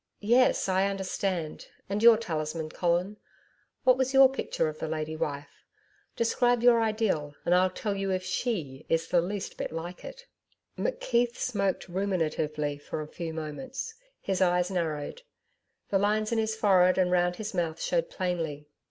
'Yes 0.19 0.67
I 0.67 0.87
understand. 0.87 1.67
And 1.87 2.01
your 2.01 2.17
talisman, 2.17 2.71
Colin? 2.71 3.17
What 3.83 3.99
was 3.99 4.15
your 4.15 4.31
picture 4.31 4.67
of 4.67 4.79
the 4.79 4.87
lady 4.87 5.15
wife? 5.15 5.63
Describe 6.15 6.63
your 6.63 6.81
Ideal 6.81 7.35
and 7.45 7.53
I'll 7.53 7.69
tell 7.69 7.93
you 7.93 8.09
if 8.09 8.23
SHE 8.23 8.87
is 8.89 9.07
the 9.09 9.21
least 9.21 9.57
bit 9.57 9.71
like 9.71 10.03
it.' 10.03 10.25
McKeith 10.75 11.35
smoked 11.35 11.87
ruminatively 11.87 12.79
for 12.81 13.01
a 13.01 13.07
few 13.07 13.31
moments, 13.31 13.93
his 14.19 14.41
eyes 14.41 14.71
narrowed. 14.71 15.21
The 15.89 15.99
lines 15.99 16.31
in 16.31 16.39
his 16.39 16.55
forehead 16.55 16.97
and 16.97 17.11
round 17.11 17.35
his 17.35 17.53
mouth 17.53 17.79
showed 17.79 18.09
plainly. 18.09 18.65